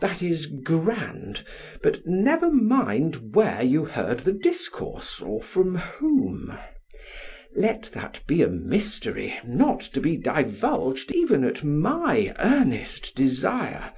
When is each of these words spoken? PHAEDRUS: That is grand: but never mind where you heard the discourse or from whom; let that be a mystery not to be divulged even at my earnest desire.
PHAEDRUS: - -
That 0.00 0.22
is 0.22 0.44
grand: 0.48 1.44
but 1.82 2.00
never 2.06 2.50
mind 2.50 3.32
where 3.34 3.62
you 3.62 3.86
heard 3.86 4.20
the 4.20 4.34
discourse 4.34 5.22
or 5.22 5.40
from 5.40 5.76
whom; 5.78 6.58
let 7.56 7.84
that 7.94 8.22
be 8.26 8.42
a 8.42 8.48
mystery 8.48 9.40
not 9.42 9.80
to 9.94 10.00
be 10.02 10.18
divulged 10.18 11.10
even 11.16 11.42
at 11.44 11.64
my 11.64 12.34
earnest 12.38 13.14
desire. 13.16 13.92